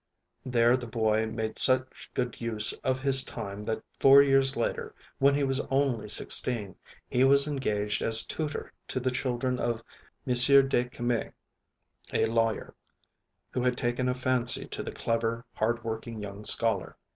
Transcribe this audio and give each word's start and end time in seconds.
There 0.47 0.75
the 0.75 0.87
boy 0.87 1.27
made 1.27 1.59
such 1.59 2.09
good 2.15 2.41
use 2.41 2.73
of 2.83 3.01
his 3.01 3.21
time 3.21 3.61
that 3.65 3.83
four 3.99 4.23
years 4.23 4.57
later, 4.57 4.95
when 5.19 5.35
he 5.35 5.43
was 5.43 5.59
only 5.69 6.07
sixteen, 6.09 6.75
he 7.07 7.23
was 7.23 7.47
engaged 7.47 8.01
as 8.01 8.25
tutor 8.25 8.73
to 8.87 8.99
the 8.99 9.11
children 9.11 9.59
of 9.59 9.83
M. 10.25 10.33
de 10.33 10.85
Commet, 10.85 11.35
a 12.13 12.25
lawyer, 12.25 12.73
who 13.51 13.61
had 13.61 13.77
taken 13.77 14.09
a 14.09 14.15
fancy 14.15 14.65
to 14.69 14.81
the 14.81 14.91
clever, 14.91 15.45
hardworking 15.53 16.19
young 16.19 16.45
scholar. 16.45 16.97